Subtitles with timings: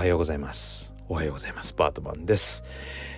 [0.00, 0.94] はようございます。
[1.10, 1.74] おはようございます。
[1.76, 2.64] バートマンです。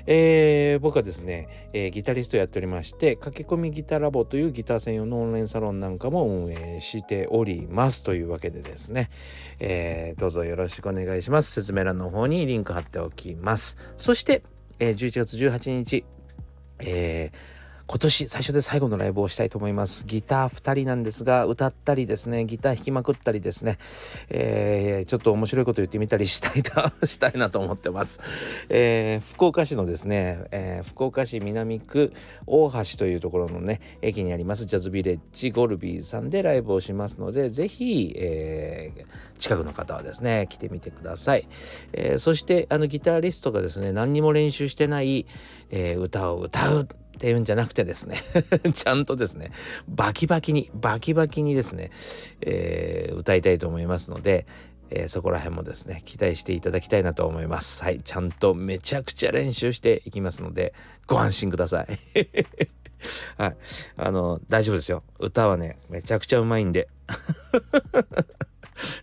[0.07, 9.11] えー、僕はですね、えー、ギタリストやっておりまして駆け込みギターラボというギター専用のオンラインサロンなんかも運営しておりますというわけでですね、
[9.61, 11.53] えー、どうぞよろしくお願いします。
[11.53, 13.79] 説明欄の方にリンク貼っておきます。
[13.97, 14.43] そして、
[14.81, 16.05] え、11月18日
[16.81, 17.62] えー
[17.93, 20.07] 今年最初で最後のライブをしたいと思います。
[20.07, 23.77] ギター2人なんですが、歌ったりですね、ギター弾きまくったりですね、
[24.31, 28.21] えー、ちょっと面白いこと言ってみたりしたいな、 したいなと思ってます。
[28.71, 32.15] えー、福岡市のですね、えー、福岡市南区
[32.47, 41.47] 大橋というところのね、駅にありますジャズビレッジゴルビーさんでライブをしますので、ぜひ、えー、近くの方はですね、来てみてください。
[41.93, 45.27] えー、そして、あのギタリストがですね、何にも練習してない、
[45.71, 46.89] えー、歌を歌う
[47.23, 48.17] ていうんじゃなくてですね
[48.75, 49.53] ちゃんとですね
[49.87, 51.93] バキバキにバキバキにですね、
[52.41, 54.45] えー、歌いたいと思いますので、
[54.91, 60.75] えー、そこら辺もですね期待していただきたいなと思いますはいちゃんとめちゃくちゃ練習していきますので
[61.07, 61.87] ご安心ください
[63.39, 63.57] はい
[63.97, 66.89] あの大丈夫ですよ歌はねめちゃくちゃうまいんで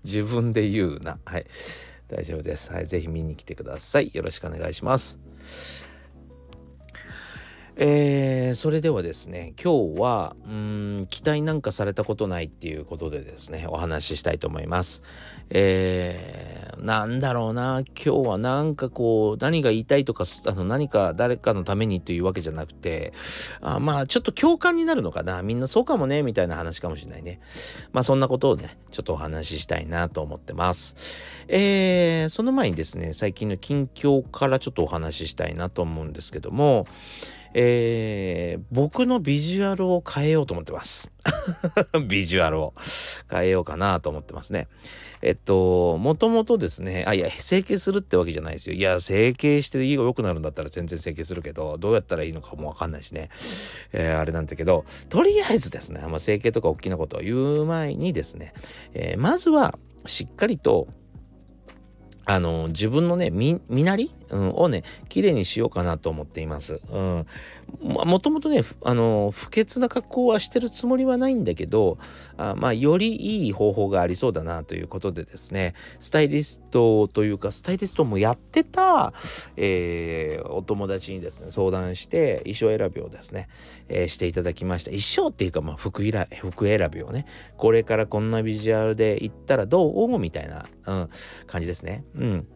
[0.04, 1.46] 自分で言うなはい
[2.10, 5.20] 大丈夫ですはい是非見に来てくださいよろしくお願いします
[7.82, 15.02] えー、それではですね今日はうん期待なんかされたことないっていうことでですねお話ししたいと思います。
[15.50, 23.14] えー、なんだろうな今日はなんかこう何が言いたいとかあの何か誰かのためにというわけじゃなくて
[23.62, 27.40] あまあちょっと共感になるのかなみんなそうかもねみたいな話かもしれないね。
[27.94, 30.98] まあそんなことをねちょっとお話ししたいなと思ってます。
[31.48, 36.86] えー、その前にですね最近の近況からちょっとお話ししたいなと思うんですけども
[37.54, 41.10] えー、僕のビジュアルを変えようと思ってます。
[42.08, 42.74] ビジュアルを
[43.30, 44.68] 変えようかなと思ってますね。
[45.22, 48.76] えっと、もともとですね、あ、いや、整形するってわけじゃないですよ。
[48.76, 53.30] いや、整形していいが良くなるんだったら全然整形するけど、どうやったらいいのかもわかんないしね。
[53.92, 58.54] えー、あれなんだけど、とりあえずですね、まあ、整形とか大きなことを言う前にですね、
[58.94, 60.88] えー、まずはしっかりと
[62.26, 66.82] あの自分のね身なり、うん、をね綺麗にしようかなと思っています。
[66.92, 67.26] うん、
[67.82, 71.98] もともとねあの不潔な格好はしてるつもりはないんだけど
[72.38, 75.74] あまあよりいい方法がありそうだなということでですね。
[76.00, 79.14] スタイリストというかスタイリストもやってた、
[79.56, 83.48] えー、お友達にですね相談して衣装選びをですね、
[83.88, 84.92] えー、していただきました。
[84.92, 87.26] 衣装っていうかまあ服服選びをね
[87.58, 90.10] これからこんなビジュアルで行ったらどう？
[90.20, 91.10] みたいな、うん、
[91.46, 92.04] 感じですね。
[92.16, 92.48] うん、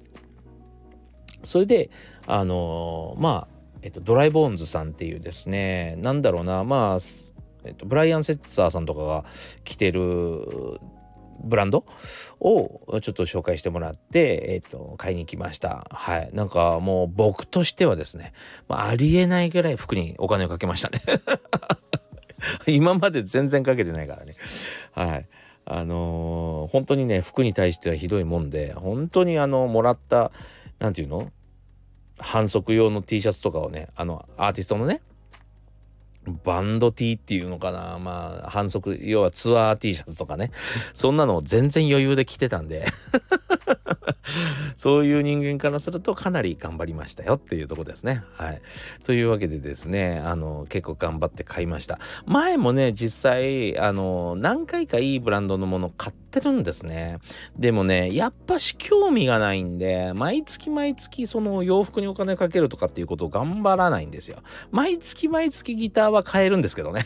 [1.44, 1.90] それで
[2.28, 6.98] あのー、まあえっと、ドライボーンズさんっていうですねなんだろうなまあ、
[7.66, 9.26] えっと、ブライアン・セッツァーさんとかが
[9.66, 10.80] 着てる
[11.44, 11.86] ブランド
[12.40, 15.88] をちょっと紹介してもらって、えっと、買いに来ました。
[15.92, 16.30] はい。
[16.34, 18.34] なんかもう僕としてはですね、
[18.70, 21.02] まあ、ありえないぐらい服にお金をかけましたね。
[22.68, 24.36] 今まで全然かけてないからね。
[24.92, 25.28] はい。
[25.66, 30.32] あのー、本当にね、服に対してはひどいもんで、本当にあの、もらった、
[30.80, 31.32] なんていうの？
[32.20, 35.02] 反則用の T シャツとかをねあのアーティストのね
[36.44, 40.52] バンド T っていうのかなまあ反則要はツアー T シャツとかね
[40.94, 42.86] そんなのを全然余裕で着てたんで
[44.76, 48.24] そういう人間からするとかなり頑張りましたよっていうとこですね。
[48.34, 48.62] はい。
[49.06, 52.00] というわけでですね、あの、結構頑張って買いました。
[52.26, 57.20] 前もね、実際、あの、何回かいいブランドのもの買ってるんですね。
[57.58, 64.40] でもね、やっぱし興味がないんで、毎月毎月その洋服にお金かけるとかっていうことを頑張らないんですよ。
[64.72, 67.06] 毎月毎月ギターは買えるんですけどね。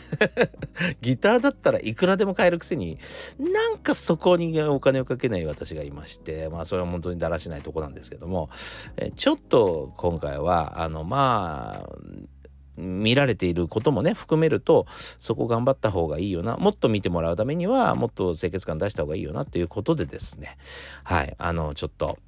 [1.02, 2.98] ギターだったらいくらでも買えるくせに、
[3.38, 8.48] なんかそこにお金をかけない私がいまして、まあそれは本当にだらしないとこなんですけども、
[8.96, 12.37] えちょっと今回はあのまあ
[12.78, 14.86] 見られていることもね含めると
[15.18, 20.56] そこ頑張った方がいいよなもっと見てもらうためにはもっと清潔感出した方がいいよなっていうことでですね
[21.04, 22.18] はいあのちょっと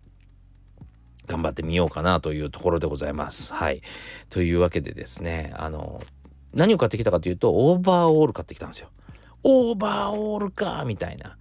[1.31, 3.55] 頑張ってみようかなというところでございます。
[3.55, 3.83] はい。
[4.31, 6.03] というわけでですねあの
[6.53, 8.89] 何を買ってきたかというとオーバーオール買ってきたんですよ。
[9.43, 11.37] オーバーオールかみたいな。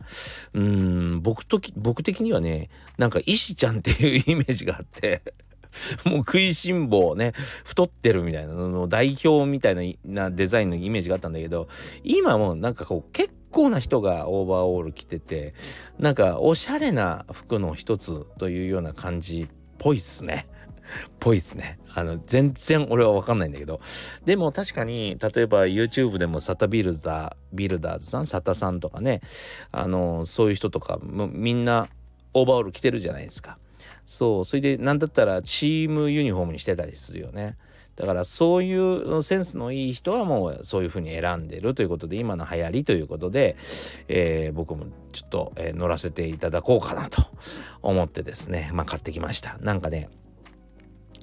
[0.53, 5.21] うん、僕と僕的にはね、なんか石ちゃんっていうイメージがあって
[6.05, 7.33] もう食いしん坊ね、
[7.63, 11.67] 太ってるみたいなの代表みたいなデザインのイメージがあったんだけど、
[12.03, 15.53] 今もなんかこう結構な人がオーバーオール着てて、
[15.97, 20.47] なんかおしゃれな服の一つというような感じっぽいっすね。
[21.19, 21.79] ぽいっすね。
[21.93, 23.79] あの、全然俺はわかんないんだけど。
[24.25, 29.21] でも確かに、例えば YouTube でもサタビルダー、ビルダーズさん、サタさんとかね、
[29.71, 31.87] あの、そういう人とか、みんな
[32.33, 33.57] オーバーオール着てるじゃないですか。
[34.09, 37.57] そうそれで何だったらチームユニフォームにしてたりするよね。
[37.95, 43.55] だからそういうセンスのいい人はもうそういうふうに選んでるということで今の流行りということで、
[44.07, 47.21] えー、僕もちょっと、え、乗らせていただこうかなと
[47.83, 48.71] 思ってですね。
[48.73, 49.59] まあ買ってきました。
[49.59, 50.09] なんかね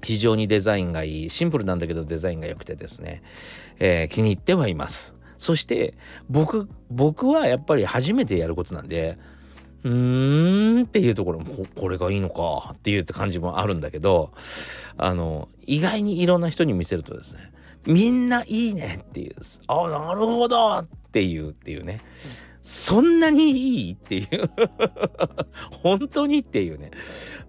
[0.04, 1.30] 非常にデザインがいい。
[1.30, 3.24] シンプルなんだけどデザインが良くてですね、
[3.80, 5.16] えー、気に入ってはいます。
[5.38, 5.94] そして
[6.30, 9.18] 僕僕はやっぱり初めてやることなんで
[9.86, 14.32] うーんっていうところもこれがいいのかっていうって感じもあるんだけど
[14.96, 17.52] あの意外にいろんな人に見せるとですね
[17.86, 19.36] みんないいねっていう
[19.68, 22.00] あなるほどっていうっていうね、
[22.60, 24.50] そんなにいいっていう。
[25.82, 26.90] 本当にっていうね。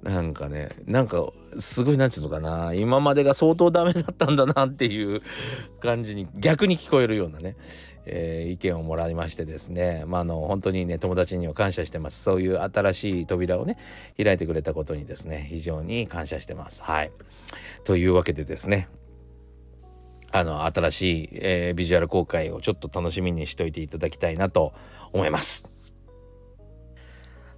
[0.04, 2.74] なんかねなんかすごいなんていうのかな。
[2.74, 5.22] 今までが相当ダメだったんだなっていう
[5.82, 7.58] 感じに逆に聞こえるようなね、
[8.08, 10.04] えー、意見をもらいましてですね。
[10.08, 12.24] まああの本当にね友達には感謝してます。
[12.24, 13.78] そういう新しい扉をね
[14.22, 16.82] 開いてくれたことにですね非常に感謝してます。
[16.84, 17.12] はい。
[17.84, 18.88] というわけでですね。
[20.32, 24.74] あの新しい、えー、ビジュアル公開をちょっと楽しみにしといていただきたいなと
[25.14, 25.77] 思います。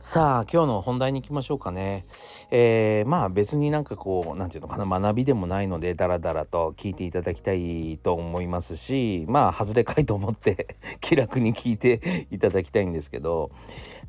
[0.01, 2.05] さあ今日の本題に行きましょうかね。
[2.51, 13.51] えー、まあ別になんかこう何て言うのかな学びでもないのでダラダラと聞いていただきたいと思いますしまあ外れかいと思って気楽に聞いていただきたいんですけど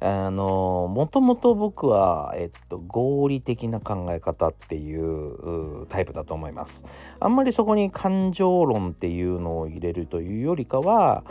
[0.03, 6.87] あのもともと僕は、えっと、合理的な考え方っていうタイプだと思います。
[7.21, 11.25] あんまりそこに感情論っていうのを入れるというよりかは、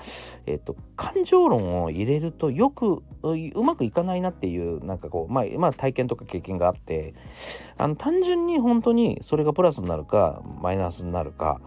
[0.46, 7.16] えっと、感情論を入れるとよくうまくいかないなっていうなんかこう、まあ、まあ体験とか経験があって
[7.78, 11.60] あの単純に本当にそれがプラスになるかマイナスになるか、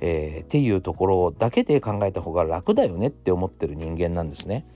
[0.00, 4.66] えー、っていうところだけで考えた方が楽だよねって思ってる人間なんですね。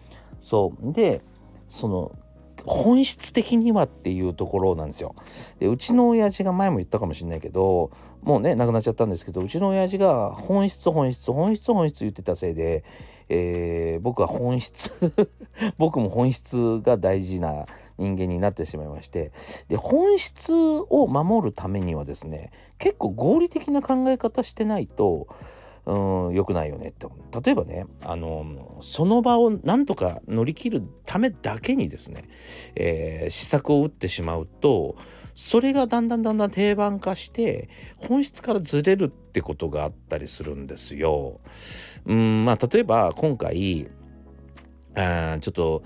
[0.41, 1.21] そうで
[1.69, 2.13] その
[2.65, 5.15] 本質的にはっていうところなんですよ。
[5.59, 7.91] でうちの親父が前も言ったかもしれないけど
[8.23, 12.85] もうね亡くなっちゃったんですけどうちの親父が本質本質本質本質言ってたせいで、
[13.29, 14.91] えー、僕は本質
[15.79, 17.67] 僕も本質が大事な
[17.97, 19.33] 人間になってしまいまして
[19.69, 25.29] で本質を守るためにはですね結構合理的な考え方してないと
[25.89, 27.07] うん良くないよねって
[27.43, 32.29] 例えばねあのその場をなんとか乗り切るためだけにですね、
[32.75, 34.97] えー、施策を打ってしまうと
[35.35, 41.41] それがだんだんだんだん定番化して本質からずれるってことがあったりするんですよ。
[42.05, 43.89] うんまあ例えば今回
[44.95, 45.83] あちょっと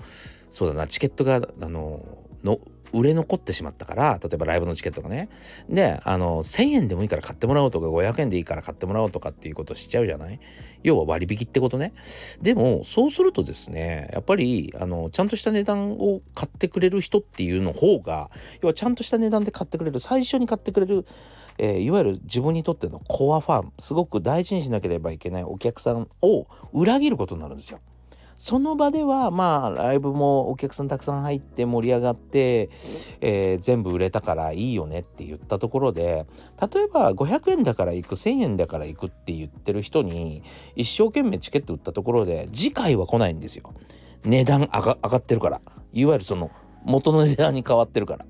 [0.49, 2.03] そうだなチケットがあの
[2.43, 2.59] の
[2.93, 5.29] 売れ残ってしまったから例えばライブのチケットがね。
[5.69, 10.39] であの1,000円でもいいから買ってもらおうとか500円でいいから買ってもらおうとかっていうことしちゃうじゃない？
[10.83, 11.93] 要は割引ってことね。
[12.41, 18.29] でもそうするとですねやっぱりあのちゃんとした値段を買ってくれる人っていうの方が
[18.61, 21.05] 要はちゃんとした値段で買ってくれる最初に買ってくれる
[21.59, 27.79] えー、いわゆる自分にとってのコアファンすごく大事にしなければいけないお客さんを裏切ることになるんですよ。
[28.37, 32.69] その場ではまあライブもお客さんたくさん入って盛り上がって、
[33.21, 36.25] えー、全部売れたからいいよねって言ったところで
[36.73, 40.43] 例えば500円だから行く1000円だから行くって言ってる人に
[40.75, 43.73] 一生懸命チケット売ったところで次回は来ないんですよ。
[44.23, 46.51] 値段上が上がってるからいわゆるその
[46.83, 48.25] 元の値段に変わってるから。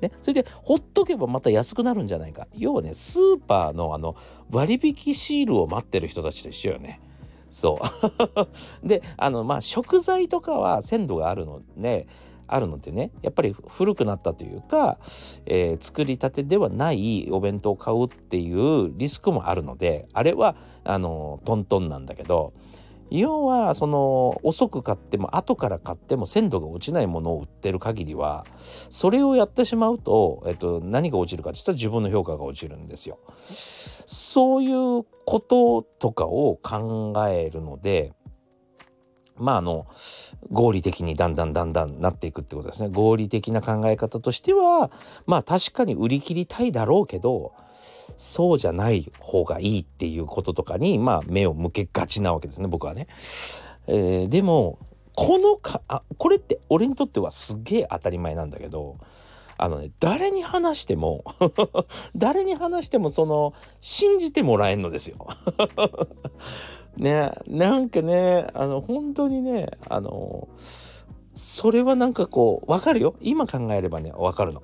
[0.00, 4.16] ね、それでほっとけばまた安くなるんじゃないか要はねスーパーのあの
[4.50, 7.00] 割引シールを待ってる人たちと一緒よね。
[7.54, 7.78] そ
[8.82, 8.82] う。
[8.86, 12.08] であのまあ食材とかは鮮度があるので
[12.48, 14.98] あるのでねやっぱり古くなったというか、
[15.46, 22.52] えー、作りたてではないお弁当を買うっていうリスクもあるのであれはあのトントンなんだけど
[23.20, 33.18] 要はその遅く買っても後から買っても鮮度が落ちないものを売ってる限りはそれをやってしまうと、えっと、何が落ちるかって言ったら自分の評価が落ちるんですよ。
[34.06, 38.12] そういうこととかを考えるので
[39.36, 39.86] まああの
[40.50, 42.88] 合理的にだんだんだんだんなっていくってことですね。
[42.88, 44.90] 合理的な考え方としては
[45.26, 47.52] まあ確かに売り切りたいだろうけど
[48.16, 53.08] そうじゃない方がいいっていうこととかにまあ目を向けがちなわけですね僕はね。
[53.86, 54.78] えー、でも
[55.14, 58.98] このかあこれって俺にとってはすげえ当たり前なんだけど
[59.56, 61.24] あのね誰に話しても
[62.16, 65.26] 誰に話してもその信じてもらえんのですよ。
[66.96, 70.48] ねなんかねあの本当にねあの
[71.34, 74.62] それはなんかこうわかるよ今考えればねわかるの。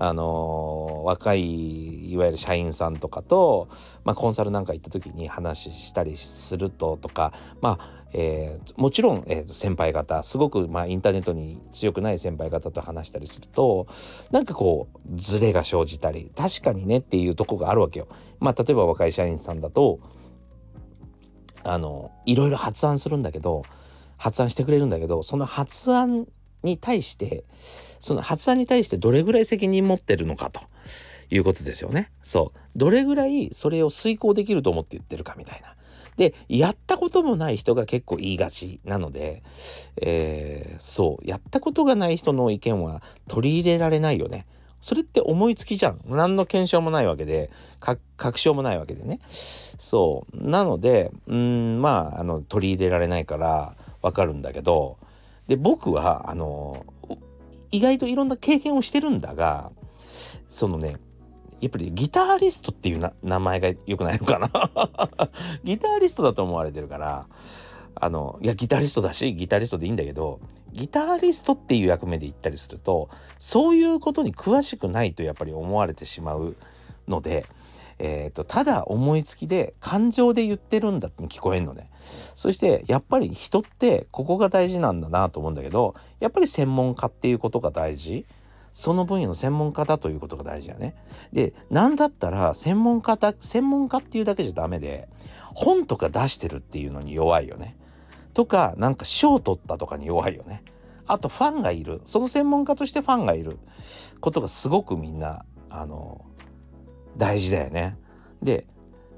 [0.00, 3.68] あの若いいわゆる社員さんとかと、
[4.04, 13.86] まあ、コンサルなんか行った時に話したりするととかまあえー、もちろん、えー、先輩方すごく、まあ、インターネットに強くない先輩方と話したりすると
[14.30, 18.08] なんかこうズレが生じたり確かにねっていうとこがあるわけよ。
[18.40, 20.00] まあ、例えば若い社員さんだと
[21.72, 23.64] あのいろいろ発案するんだけど
[24.16, 26.26] 発案してくれるんだけどその発案
[26.62, 27.44] に対して
[28.00, 30.60] その発案に対してどれぐらい責任持ってるのかと
[31.30, 32.10] いうことですよね。
[32.22, 35.74] そうどれぐらいそれを遂行できると思って言ってるかみたいな。
[36.16, 39.44] でやったこともない人が結構言いがちなので、
[40.02, 44.44] えー、そうやったことがない人の意見は取り入れられないよね。
[44.80, 46.00] それって思いつきじゃん。
[46.06, 47.50] 何の検証もないわけで、
[48.16, 49.20] 確証もないわけでね。
[49.28, 50.48] そう。
[50.48, 54.98] なので、うん、まあ、あの、取り入れられないからわかるんだけど、
[55.48, 56.86] で、僕は、あの、
[57.70, 59.72] 意外といろんな経験をしてるんだが、
[60.48, 60.96] そのね、
[61.60, 65.30] やっぱりギタリストっていう名前が良くないのかな
[65.64, 67.26] ギタリストだと思われてるから、
[67.96, 70.38] あの、いや、ギタリストだし、ギタリストでいいんだけど、
[70.78, 76.56] ギタリストっていう役目で言ったりすると、そういうことに詳しくないとやっぱり思われてしまう
[77.08, 77.44] ので、
[77.98, 81.90] えーと、ただ思いつきで感情で言ってるんだって聞こえんのね。
[82.36, 88.24] そしてやっぱり人ってここが大事なんだなと思うんだけどやっぱり専門家っていうことが大事。
[88.70, 90.94] その分野の専門家だということが大事だね。
[91.32, 95.08] で、なんだったら専門家だ、専門家っていうだけじゃダメで、
[95.54, 97.76] 本とか出してるっていうのに弱いよね。
[98.38, 100.62] とか、なんか賞取ったとかに弱いよね。
[101.08, 102.00] あとファンがいる。
[102.04, 103.58] その専門家としてファンがいる
[104.20, 106.24] ことがすごくみんな、あの、
[107.16, 107.96] 大事だよね。
[108.40, 108.64] で、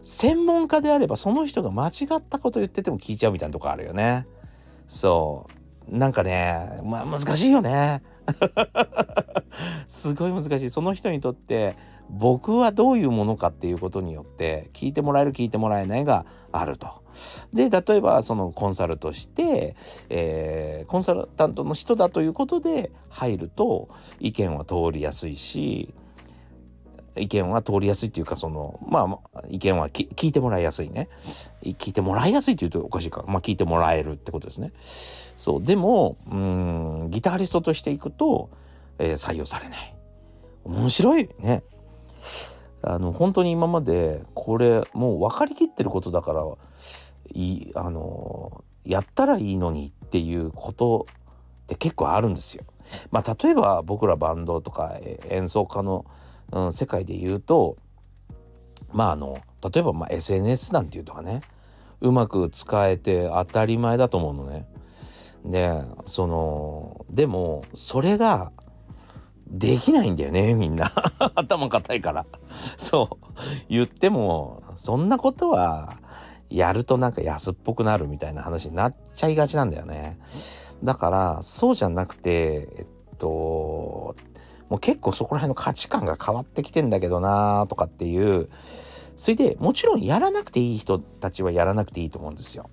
[0.01, 4.27] 専門家であればその人が間違ったこと言ってても聞いちゃうみたいなとこあるよね。
[4.87, 5.47] そ
[5.87, 5.95] う。
[5.95, 8.03] なんかね、まあ難しいよね。
[9.87, 10.71] すごい難しい。
[10.71, 11.77] その人にとって
[12.11, 16.89] 僕はどういうものかっていうことによって聞いてもらえる聞いてもらえないがあると。
[17.53, 19.77] で例えばそのコンサルとして、
[20.09, 23.89] えー、コンサルタントの人だということで入ると
[24.21, 25.95] 意見は通りやすいし
[27.17, 31.09] 意見は通りやすいっていうかそのまあ意見は聞いてもらいやすいね。
[31.63, 33.25] 聞いてもらいやすいっていうとおかしいか。
[33.27, 34.73] まあ聞いてもらえるってことですね。
[35.35, 35.63] そう。
[35.63, 38.51] でもうんギタリストとしていくと、
[38.99, 39.95] えー、採用されない。
[40.65, 41.63] 面白いね。
[42.83, 46.45] あの本当に今までこれもう分かりきってることだから
[47.35, 51.07] いいあのやったらいいのにっていうこと
[51.65, 52.65] って結構あるんですよ。
[53.11, 54.99] まあ例えば僕らバンドとか
[55.29, 56.07] 演奏家の、
[56.53, 57.77] うん、世界で言うと
[58.93, 61.43] まああの例えばま SNS なんていうとかね
[62.01, 64.67] うまく使えて当たり前だと思うのね。
[65.45, 68.53] でそのでもそれが
[69.51, 70.93] できないんだよねみんな。
[71.35, 72.25] 頭固いから。
[72.79, 73.27] そう。
[73.69, 75.97] 言ってもそんなことは
[76.49, 80.19] やるとなんか安っぽくなるみたいな話になっちゃいがちなんだよね。
[80.85, 82.87] だからそうじゃなくてえっ
[83.19, 84.17] と
[84.69, 88.49] もう結構そこら辺の価値観が変わってきてんだけどなとかっていう。
[89.17, 92.71] それでもちろんやらなくていい人たちはやらなくていいと思うんですよ。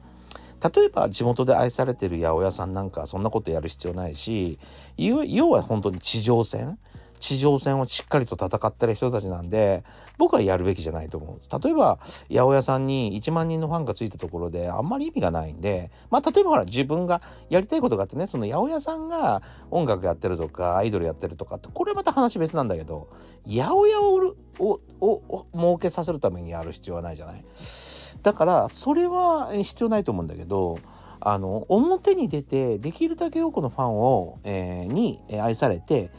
[0.75, 4.59] 例えば地元で愛されてる八百屋さんなんかそんなことやる必要ないし
[4.97, 6.77] 要は本当に地上戦？
[7.19, 9.83] 地上戦をしっかりと戦ってる人たちなんで
[10.19, 11.97] 僕はやるべきじゃないと思う例えば
[12.29, 23.07] 八百屋さんに1万人のファンがついたところであんまり意味がないんでまあ例えばほら自分がやりたいことがあってねその八百屋さんが音楽やってるとかアイドルやってるとかってこれまた話別なんだけど
[23.47, 27.43] 八百屋ををを儲けさせるためにやる必要はないじゃない？
[28.23, 30.79] だからそれは必要ないと思うんだけど
[31.19, 36.11] あの表に出てできるだけ多くのファンを、えー、に愛されて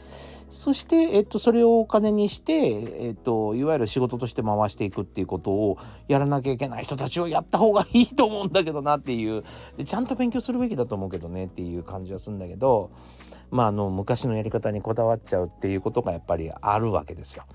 [0.49, 5.77] そして、えっと、それをお金にして、えっと、いわゆる仕事として回していくっていうことを
[6.07, 9.43] やらなきゃいけない人たちをやった方がいいと思うんだけどなっていう
[9.77, 12.91] でちゃんと勉強するべきだと思うけどねっていう感じはするんだけど
[13.51, 17.45] まああの昔のやり方にこだわっちゃうっていうことがやっぱりあるわけですよ。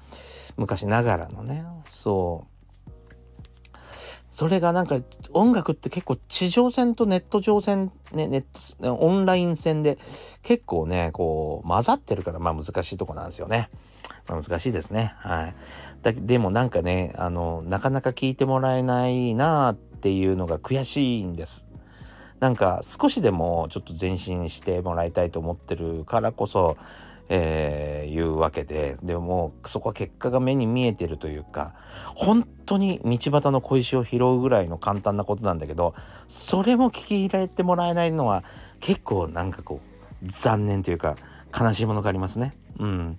[0.56, 2.53] 昔ながらのねそう
[4.34, 4.98] それがなんか
[5.32, 8.44] 音楽って結構地上戦とネット上戦ねネッ
[8.82, 9.96] トオンライン戦で
[10.42, 13.70] 結構ねこう混ざってるからまあ難しいとこなんですよね。
[14.26, 15.14] まあ、難しいですね。
[15.18, 15.54] はい。
[16.02, 21.68] だでもなんかねあのなかなか聞いてもらえないなっていうのが悔しいんです。
[22.40, 26.76] なんか少しでもちょっと前進してもらいたいと思ってるからこそ
[27.28, 31.74] えー、いうわけででもそこは結果が目に見えてるというか
[32.14, 35.94] 本当に道端の小石を拾うぐらいの簡単なことなんだけど
[36.28, 38.44] それも聞き入れてもらえないのは
[38.80, 39.80] 結構なんかこ
[40.22, 41.16] う残念というか
[41.58, 42.56] 悲しいものがありますね。
[42.78, 43.18] うん。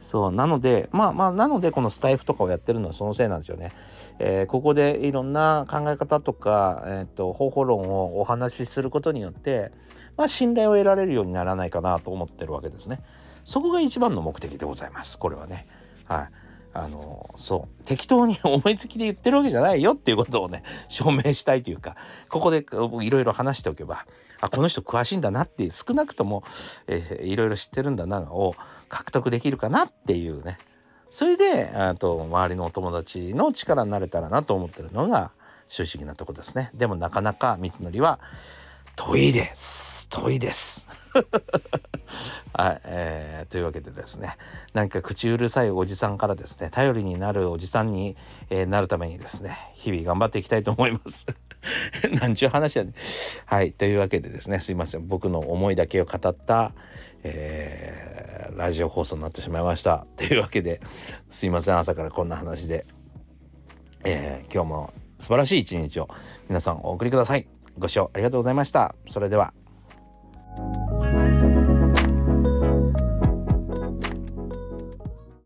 [0.00, 0.32] そう。
[0.32, 3.72] なので、まあまあ、なので、このスタイフとかをやってるのはそのせいなんですよね。
[4.18, 9.70] えー、ここでいろんな考え方とか、えっ、ー、と、方法論をお話しすることによって、
[10.16, 13.00] まあ、信頼を得られるようにならないかなと思ってるわけですね。
[13.46, 15.18] そこが一番の目的でございます。
[15.18, 15.66] これはね。
[16.04, 16.28] はい。
[16.74, 21.96] あのそう適当に 思いつきで言ってるわけじゃないよっていうことをね証明したいというか
[22.28, 22.66] ここで
[23.00, 24.04] いろいろ話しておけば
[24.42, 26.44] あこの人詳しいんだなって少なくとも、
[27.22, 28.54] いろいろ知ってるんだなを
[28.90, 30.58] 獲得できるかなっていうね
[31.08, 35.30] それでと周りのお友達の力になれたらなと思ってるのが
[35.68, 38.18] 正直なとこですねでもなかなか道のりは
[38.96, 40.86] 遠いです遠いです
[42.52, 44.36] はい、えー、というわけでですね
[44.72, 48.16] なんか口うるさいおじさんからですね頼りになるおじさんに、
[48.50, 51.26] えー、なるためにですね日々頑張っていきたいと思います。
[52.20, 52.92] なんちゅう話やね
[53.44, 55.06] はいというわけでですねすいません。
[55.06, 56.72] 僕の思いだけを語った、
[57.22, 60.06] えー、ラジオ放送になってしまいました。
[60.16, 60.80] というわけで
[61.28, 61.78] すいません。
[61.78, 62.86] 朝からこんな話で、
[64.04, 66.08] えー、今日も素晴らしい一日を
[66.48, 67.46] 皆さんお送りください。
[67.78, 68.94] ご視聴ありがとうございました。
[69.08, 69.52] それでは。